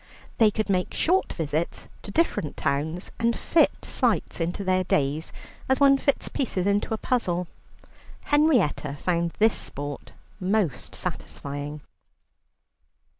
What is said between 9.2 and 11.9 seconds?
this sport most satisfying.